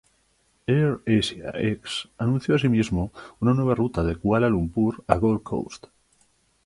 AirAsia 0.67 1.51
X 1.59 2.09
anunció 2.17 2.55
así 2.55 2.67
mismo 2.67 3.11
una 3.39 3.53
nueva 3.53 3.75
ruta 3.75 4.03
de 4.03 4.15
Kuala 4.15 4.49
Lumpur 4.49 5.03
a 5.05 5.17
Gold 5.17 5.43
Coast. 5.43 5.85